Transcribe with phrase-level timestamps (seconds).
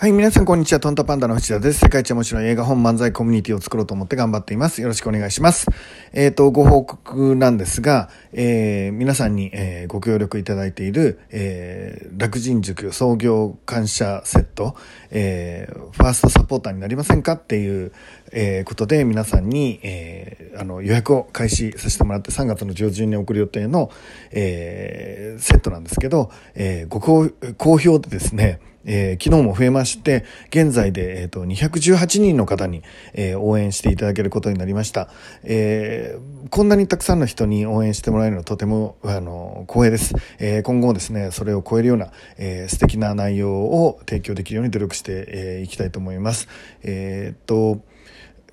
[0.00, 0.80] はい、皆さんこんにちは。
[0.80, 1.80] トントパンダの藤田です。
[1.80, 4.80] 世界一面白い映画本漫才コミュニティを作ろうと思って頑張っています。
[4.80, 5.66] よろしくお願いします。
[6.14, 14.74] えっ、ー、と、ご報告なんですが、えー、皆さんに、えー、ご協力いただいている、えー、楽人塾創業感謝セット、
[15.10, 17.92] えー、ファーストサポーターになりませんかっていう、
[18.32, 23.90] えー、ことで皆さんに、えー、あの予約を開始させてもらって3月の上旬に送る予定の、
[24.30, 32.82] えー、セットなんですけど、えー、ご好評でですね、えー、昨日も増えまして、現在で、えーと、218人の方に、
[33.14, 35.08] えー、応援していただけることになりました、
[35.42, 46.48] えー、こんなにたくさんの人に応援してもらえるのはとてもあの光栄です、え、今後もですねそれを超えるような、え、素敵な内容を提供できるように努力してい、えー、きたいと思います。
[46.82, 47.80] えっ、と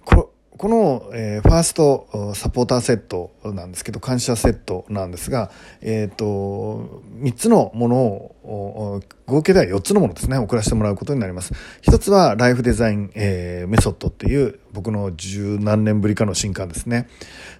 [0.03, 11.53] ここの、えー、ファーストサポーターセットなんですけど感謝セットなんですが、えーと、3つのものを合計では4つのものですね送らせてもらうことになります。
[11.81, 17.09] 一つはライフデザイン、えー、メソッドっていう僕の十何年ぶりかの新刊ですね。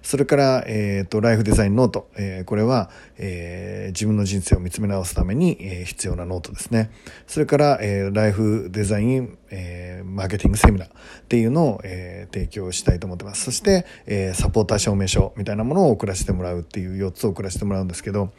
[0.02, 6.92] それから、えーと、ライフデザインノート、えー、これは、えー、自分の人生を見つめ直すために、えー、必要なノートですね。
[7.26, 10.92] それから、えー、ライフデザイン、えー、マーケティングセミナーっ
[11.28, 13.46] ていうのを、えー、提供したいと思ってます。
[13.46, 18.30] そして、えー、サポーター証明書みたいなものを送らせてもらうっていう4つを送らせてもらうんですけど、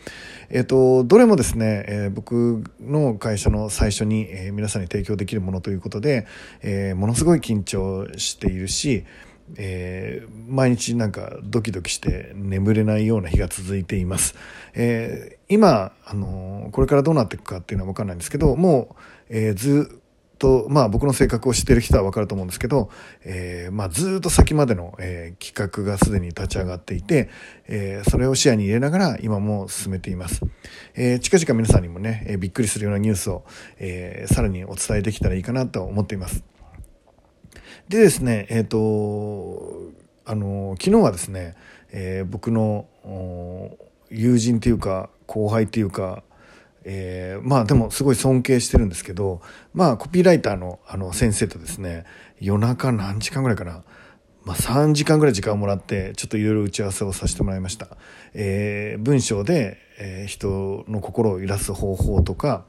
[0.49, 6.25] えっ、ー、とどれもですね、えー、僕の会社の最初に、えー、皆さんに提供できるものということで、
[6.61, 9.05] えー、ものすごい緊張しているし、
[9.55, 14.35] えー、毎日なんかドキドキして眠れないような日が続いています。
[14.73, 18.95] えー、今、あのー、これからどうなっていくかっていうのは分かんないんですけど、も
[19.29, 20.01] う、えー、ず
[20.39, 22.89] と、まあ僕の性格を知ってる人はわかると思うんですけど、
[23.23, 27.29] え、まあずっと先までの、え、企画がすでに立ち上がっていて、
[27.67, 30.41] え、それを視野に入れながら今も進めています。
[30.95, 33.43] え、近々皆さんにもね、え、びっくりするようなニュースを、
[33.77, 36.43] え、さらにお伝えできたらいいかなと思っています。
[37.89, 39.91] でですね、えっ、ー、と、
[40.23, 41.55] あの、昨日はですね、
[41.91, 42.85] えー、僕の
[44.11, 46.23] 友人というか後輩というか
[46.83, 49.41] えー、まあでもすごい尊敬してるんですけど
[49.73, 52.05] まあコピーライターのあの先生とですね
[52.39, 53.83] 夜中何時間ぐらいかな、
[54.43, 57.89] まあ、3時間ぐらい時間をもらってちょっといろいろ打ち合わせをさせてもらいました、
[58.33, 62.65] えー、文章で、えー、人の心を揺らす方法とか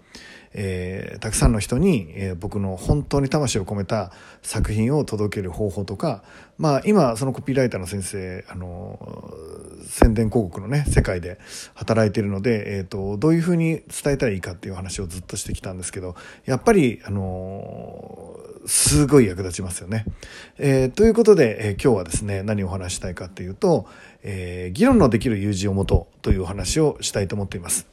[0.52, 4.10] えー、たくさんの人に、えー、僕の本当に魂を込めた
[4.42, 6.22] 作品を届ける方法とか、
[6.58, 8.98] まあ、今そのコピーライターの先生あの
[9.86, 11.38] 宣伝広告のね世界で
[11.74, 20.04] 働いているので、えーと、どういうふうに伝えたらいいかっていう話をずっとしてきたんですけどやっぱりあのすごい役立ちますよね。
[20.58, 23.86] えー、ということで、えー、今日はですね何をお話したいかっていうと、
[24.22, 27.86] えー、議論のできる友人を持とというお話をしたいと思っています。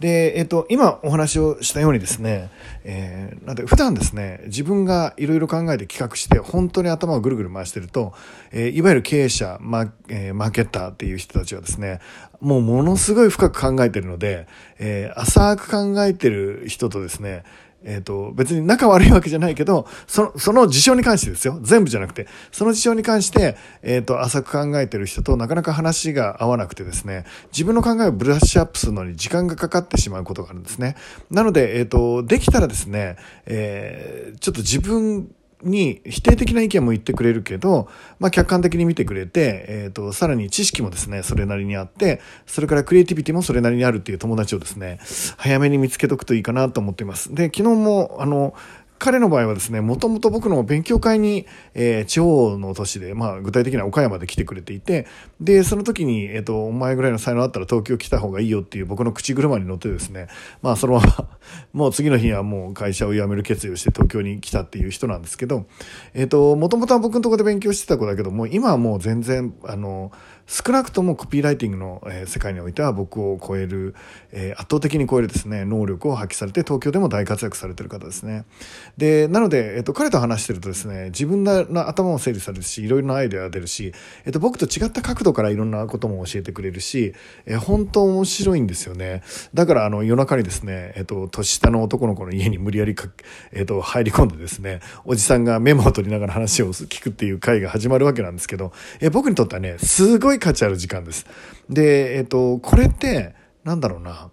[0.00, 2.50] で、えっ、と、今お話をしたようにですね、
[2.84, 8.12] えー、なんで普段ですね、自分がいろいろ考えて企画して、本当に頭をぐるぐる回してると、
[8.52, 12.00] えー、いわゆる経営者、マ,、えー、マーケッターっていう人たちはですね、
[12.40, 14.46] もうものすごい深く考えてるので、
[14.78, 17.42] えー、浅く考えてる人とですね、
[17.84, 21.58] えっ、ー、と、別に仲悪いわけじゃないけど、その、その事象に関してですよ。
[21.62, 30.96] 全部じゃなくて、その事象に関して、えっ、ー、と、浅く考えてる人となかなか話が合わなくてですね、自分の考えをブラッシュアップするのに時間がかかってしまうことがあるんですね。
[31.30, 35.30] なので、えっ、ー、と、できたらですね、えー、ちょっと自分
[35.62, 37.88] に否定的な意見も言ってくれるけど、
[38.18, 45.00] まあ、客観的に見てくれて、えっ、ー、と、さらに知識もですね、それなりにあって、それからクリエイティビティもそれなりにあるっていう友達をですね、
[45.36, 47.34] 早めに見つけとくといいかなと思っています。
[47.34, 48.54] で、昨日も、あの、
[48.98, 55.06] 彼の場合はですね、もともと僕の勉強会に、えー、地方の都市で、まあ、具体的には岡山で来てくれていて、
[55.40, 60.28] で、その時に、えっ、ー、と、お前ぐらいの才能あったら東京来た方がいいよっていう僕の口車に乗ってですね、
[60.62, 61.28] まあ、そのまま
[61.72, 65.66] もう次の日にはもう会社を辞める決意をして東京に来たっていう人なんですけど、
[66.14, 70.10] えっ、ー、と、もともとは僕のところで勉強してた子だけども、今はもう全然、あの、
[70.48, 73.94] 少なくともコピーライティングの、え世界においては僕を超える、
[74.32, 78.46] え圧倒的に超えるですね、能力を発揮されて東京でも大活躍されてる方ですね。
[78.96, 83.92] で、なので、えっと、彼と話してるとですね、自分の頭も整理されるし、いろいろなアイデアが出るし、
[84.24, 87.12] えっと、僕と違った角度からいろんなことも教えてくれるし、
[87.44, 89.22] え本当面白いんですよね。
[89.52, 93.08] だから、あの、夜中にですね、えっと、年下の男の子の家に無理やりか、
[93.52, 101.26] えっと、入り込んでですね、おじさんがメモを取りながら話を聞くっていう会が始まるわけなんですけど、え僕にとってはね、すごい価値ある時間です。
[101.68, 104.30] で、えっ、と、これって、なんだろうな。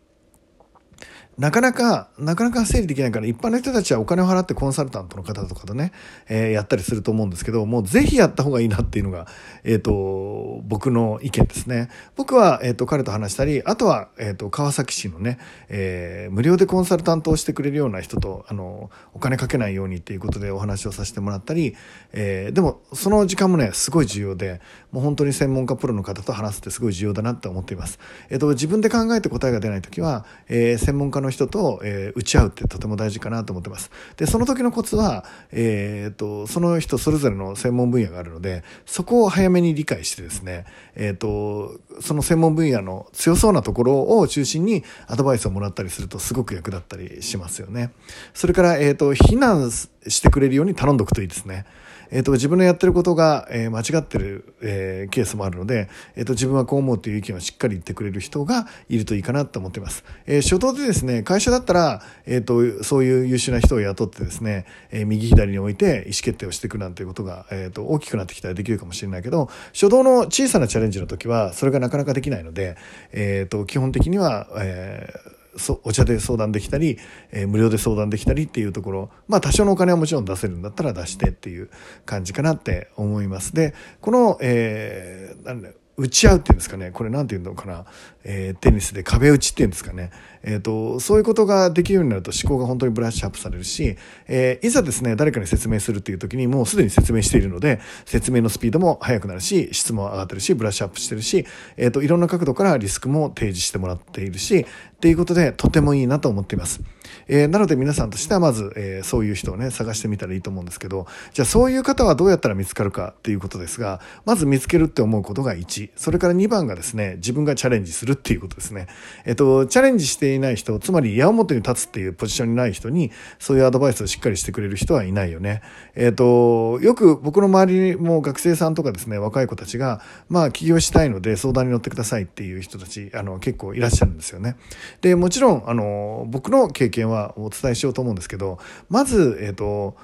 [1.38, 5.92] なかなか、なかなか整理できないから、一般の人たちはお金を払ってコンサルタントの方とかとね、
[6.30, 9.28] えー、やったりすると思うんですけど、もうぜひやった方がいいなっていうのが、
[9.66, 11.90] えっ、ー、と、僕の意見ですね。
[12.16, 15.38] 僕は、えっ、ー、と、彼と話したり、あとは、えっ、と、川崎市のね、
[15.68, 21.76] え無料でコンサルタントをしてくれるような人と、あの、お金かけないようにっていうことでお話をさせてもらったり、
[22.14, 24.62] えでも、その時間もね、すごい重要で、
[24.94, 28.00] もう本当に専門家プロの方と話すってすごい重要だなって思っています。
[28.30, 33.92] えっ、と、自分で考えて答えが出ないときは、え専門家のの人と、えー、打ち合うってとても大事かなと思ってます。
[34.16, 47.92] で、その時のコツは、えー、っと、その人それぞれの専門分野があるので、そこを早めに理解してですね、えー、っと、その専門分野の強そうなところを中心にアドバイスをもらったりするとすごく役立ったりしますよね。
[48.33, 51.66] それから、えっと、避難してくれるように頼んどくといいですね。
[52.12, 60.04] えっ、と、自分のやってることが、え、間違ってる、え、ケースもあるので、えっ、と、自分はこう思うという意見をしっかり言ってくれる人がいるといいかなと思っています。
[60.25, 72.78] え初動でですね、会社だったら、えっ、と、そういう優秀な人を雇ってですね、え右左に置いて意思決定をしていくなんていうことが、えっ、と、大きくなってきたらできるかもしれないけど、初動の小さなチャレンジの時は、それがなかなかできないので、
[73.12, 76.98] えっ、と、基本的には、えーそお茶で相談できたり、
[77.31, 81.69] えー、無料で相談できたりっていうところ、まあ多少のお金はもちろん出せるんだったら出してっていう
[82.06, 83.54] 感じかなって思います。
[83.54, 86.92] で、この、えー、なんだ打ち合うっていうんですかね。
[86.92, 87.86] これなんて言うのかな。
[88.25, 90.12] えー、テニスで壁打ちっていうんですかね。
[90.44, 93.95] えっ、ー、と、そういうことができるようになると思考が本当にブラッシュアップされるし、
[94.27, 101.45] えー、いざですね、誰かに説明するっていう時にもうすでに説明しているので、説明のスピードも速くなるし、質も上がってるし、ブラッシュアップしてるし、
[101.77, 106.81] えっ、と、いろんな角度からリスクも提示してもらっているし、っていうことで、とてもいいなと思っています。
[107.28, 118.88] えー、なので皆さんとしてはまず、えー、そういう人をね、探してみたらいいと思うんですけど、じゃあそういう方はどうやったら見つかるかっていうことですが、まず見つけるって思うことが1、それから2番がですね、自分がチャレンジするっていうことですね。
[119.25, 125.62] えっ、と、チャレンジしていない人、つまり矢面に立つっていうポジションにない人に、そういうアドバイスをしっかりしてくれる人はいないよね。
[125.96, 134.56] えっ、と、よく僕の周りにも学生さんとかですね、若い子たちが、まあ起業したいので相談に乗ってくださいっていう人たち、あの、結構いらっしゃるんですよね。
[135.02, 138.59] で、もちろん、あの、僕の経験はお伝えしようと思うんですけど、
[138.89, 139.97] まず、えー、と、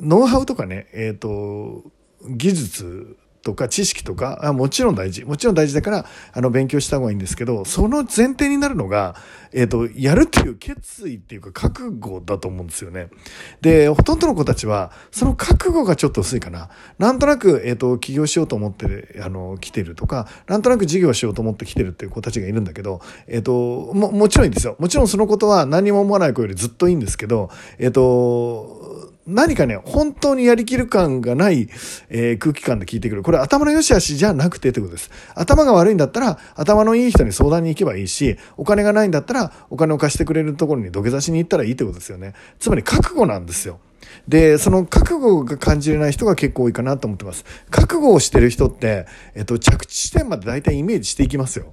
[0.00, 1.84] ノウハウとかね、えっ、と、
[2.28, 5.24] 技術とか知識とか、もちろん大事。
[5.24, 9.14] もちろん大事だから、あの、勉強した方がいいんですけど、その前提になるのが、
[9.52, 13.08] えっ、ー、と、やるっていう決意っていうか覚悟だと思うんですよね。
[13.60, 16.70] で、ほとんどの子たちは、その覚悟がちょっと薄いかな。
[16.98, 24.76] なんとなく、えっ、ー、と、起業しようと思って、あの、来てるとか、なんとなく事業しようと思って来てるっていう子たちがいるんだけど、えっ、ー、と、も、もちろんいいんですよ。
[24.78, 31.68] もちろんそのことは何も思わない子よりずっといいんですけど、えっ、と、何かね、本当にやりきる感がない、
[32.10, 33.22] えー、空気感で聞いてくる。
[33.22, 35.10] これ頭の良し悪しじゃなくてってことです。
[35.34, 42.34] 頭が悪いんだったら、頭のいい人に相談に行けばいいし、お金がないんだったら、お金を貸してくれるところに土下座しに行ったらいいってことですよね。
[42.58, 43.80] つまり覚悟なんですよ。
[44.28, 47.46] で、その覚悟が感じれない人が結構多いかなと思ってます。
[47.70, 51.72] 覚悟をしてる人って、えっと、着地地点まで大体イメージしていきますよ。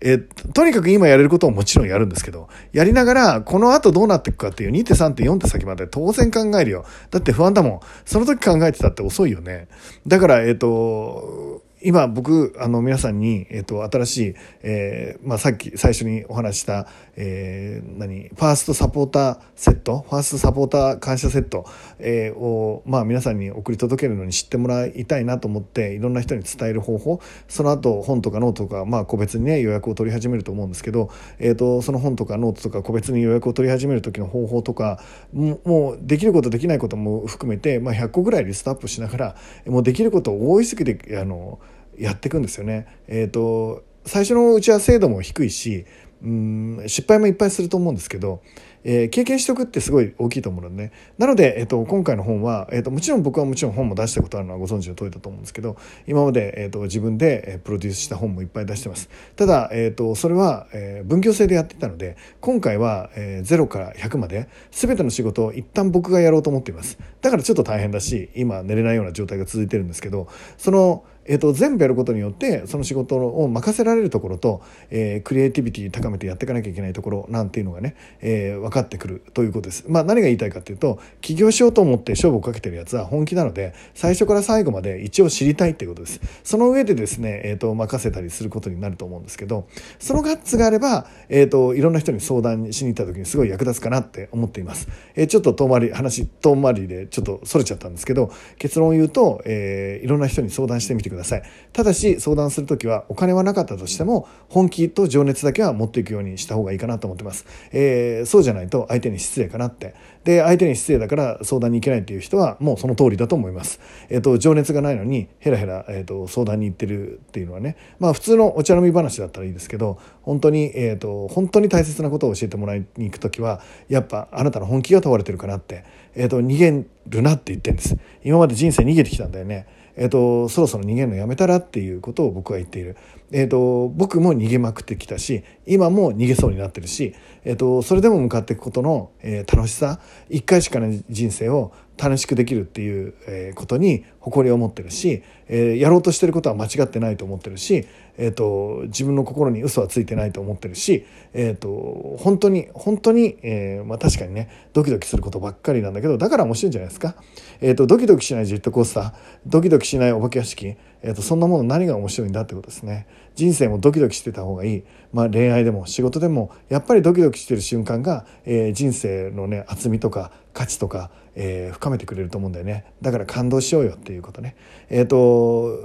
[0.00, 6.84] えとにかく今やれることをもちろんやるんですけど、やりながら、この後どうなっていくかっていう2手3手4手先まで当然考えるよ。
[7.10, 7.80] だって不安だもん。
[8.04, 9.68] その時考えてたって遅いよね。
[10.06, 21.64] だから、えっ、ー、と、今僕、あの皆さんに、えっ、と、新しい、えー、まあ、さっき最初にお話した、えー、何、ファーストサポーターセット、ファーストサポーター感謝セット、
[22.00, 35.00] えー、を、まあ、皆さんに送り届けるのに知ってもらいたいなと思って、いろんな人に伝える方法、その後本とかノートとか、まあ、個別にね、予約を取り始めると思うんですけど、えっ、と、その本とかノートとか個別に予約を取り始める時の方法とか、
[35.32, 41.60] もう、できることできないことも含めて、まあ、100個ぐらいリストアップしながら、もうできることを大急ぎで、あの、
[41.98, 42.86] やっていくんですよね。
[43.06, 45.84] えっ、ー、と、最初のうちは精度も低いし、
[46.22, 48.42] うん失敗もいっぱいすると思うんですけど、
[48.90, 50.92] えー、経験しておくってすごい大きいと思うのでね。
[51.18, 55.76] なので、えっ、と、今回の本は、えっ、と、もちろん僕はもちろん本も出したことあるのはご存知の通りだと思うんですけど、
[56.06, 59.10] 今まで、えっ、と、自分でプロデュースした本もいっぱい出してます。
[59.36, 66.98] ただ、えっ、と、それは、え分業制でやってたので、今回は、え0から100まで、全ての仕事を一旦僕がやろうと思っています。
[67.20, 79.84] だからちょっと大変だし、今寝れないような状態が続いてるんですけど、その、えっと、全部やることによってその仕事を任せられるところと、えー、クリエイティビティ高めてやっていかなきゃいけないところなんていうのがね、えー、分かかってくるということです。
[79.88, 86.20] まあ何が言いたいかっていうと、起業しようと思って勝負をかけてるやつは本気なので、最初から最後まで一応知りたいっていうことです。
[86.44, 89.66] その上でですね、えっ、ー、と、任せたりすることになると思うんですけど、
[89.98, 94.88] そのガッツがあれば、えっ、ー、と、いろんな人に相談しに行った時にすごい役立つかなって思っています。
[95.14, 101.42] えー、ちょっと遠回り、話遠回りでちょっとそれちゃったんですけど、結論を言うと、えー、いろんな人に相談してみてください。
[101.72, 107.46] ただし、相談する時はお金はなかったとしても、本気と情熱だけは持っていくようにした方がいいかなと思ってます。
[107.72, 109.94] えー、そうじゃないないと相手に失礼かなって。
[110.24, 113.80] で、相手に失礼だから相談に行けないっていう人はもうその通りだと思います。
[114.10, 125.84] えっ、ー、と、情熱がないのにヘラヘラ、えっ、ー、と、相談に行ってるっていうのはね、まあ普通のお茶飲み話だったらいいですけど、本当に、えっ、ー、と、本当に大切なことを教えてもらいに行く時は、やっぱあなたの本気が問われてるかなって、
[126.14, 127.96] えっ、と、逃げるなって言ってるんです。
[128.24, 129.66] 今まで人生逃げてきたんだよね。
[129.98, 132.96] えっ、と、そろそろ逃げるのやめたらっていうことを僕は言っている。
[133.32, 137.14] えっ、と、僕も逃げまくってきたし、今も逃げそうになってるし、
[137.44, 140.00] えっ、と、それでも向かっていくことの、えー、楽しさ、
[140.30, 147.86] 一回しかない人生を楽しくできるっていう、えことに誇りを持ってるし、え、やろうとしてることは間違ってないと思ってるし、
[148.18, 157.14] えーと、自分の心に嘘はついてないと思ってるし、えーと、本当に本当に、えー、まあ、確かにねドキドキすることばっかりなんだけどだから面白いんじゃないですか、
[157.60, 159.12] えーと、ドキドキしないジェットコースター
[159.46, 163.06] ドキドキしないお化け屋敷、えー、とそんなもの何が面白いんだってことですね。
[163.34, 172.84] 人生もドキドキしてた方がいい、まあ、恋愛でも仕事でもやっぱりドキドキしてる瞬間が、えー、人生のね厚みとか価値とか、えー、深めてくれると思うんだよね。
[173.00, 174.56] だから感動しようよっていうことね。
[174.90, 175.78] えっ、ー、と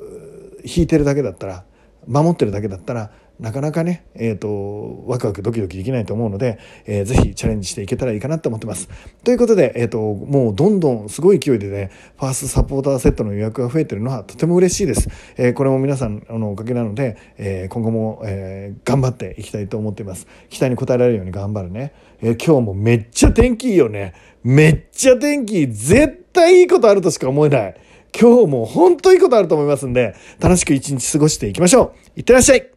[0.64, 1.64] 引いてるだけだったら
[2.08, 3.12] 守ってるだけだったら
[3.44, 8.88] なかなかね、えっ、ー、と、ワクワクドキドキできないと思うので、えー、ぜひチャレンジしていけたらいいかなと思ってます。
[9.26, 15.10] ということで、えっ、ー、と、もうどんどんすごい勢いでね、ファーストサポーターセットの予約が増えてるのはとても嬉しいです。
[15.36, 20.26] えー、これも皆さんのおかげなので、えー、今後も、えー、頑張っていきたいと思っています。
[20.50, 21.92] 期待に応えられるように頑張るね。
[22.22, 24.14] えー、今日もめっちゃ天気いいよね。
[24.42, 25.68] めっちゃ天気いい。
[25.68, 27.76] 絶対いいことあるとしか思えない。
[28.18, 32.20] 今日も本当いいことあると思いますんで、楽しく一日過ごしていきましょう。
[32.20, 32.73] いってらっしゃい